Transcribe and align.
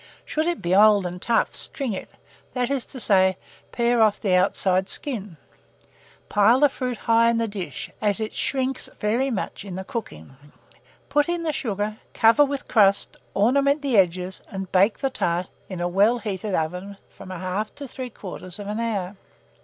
Should 0.25 0.47
it 0.47 0.63
be 0.63 0.73
old 0.75 1.05
and 1.05 1.21
tough, 1.21 1.55
string 1.55 1.93
it, 1.93 2.11
that 2.55 2.71
is 2.71 2.87
to 2.87 2.99
say, 2.99 3.37
pare 3.71 4.01
off 4.01 4.19
the 4.19 4.33
outside 4.33 4.89
skin. 4.89 5.37
Pile 6.27 6.61
the 6.61 6.69
fruit 6.69 6.97
high 6.97 7.29
in 7.29 7.37
the 7.37 7.47
dish, 7.47 7.91
as 8.01 8.19
it 8.19 8.33
shrinks 8.33 8.89
very 8.99 9.29
much 9.29 9.63
in 9.63 9.75
the 9.75 9.83
cooking; 9.83 10.35
put 11.07 11.29
in 11.29 11.43
the 11.43 11.53
sugar, 11.53 11.97
cover 12.15 12.43
with 12.43 12.67
crust, 12.67 13.15
ornament 13.35 13.83
the 13.83 13.95
edges, 13.95 14.41
and 14.49 14.71
bake 14.71 14.97
the 14.97 15.11
tart 15.11 15.45
in 15.69 15.79
a 15.79 15.87
well 15.87 16.17
heated 16.17 16.55
oven 16.55 16.97
from 17.07 17.29
1/2 17.29 17.75
to 17.75 17.83
3/4 17.83 18.79
hour. 18.81 19.15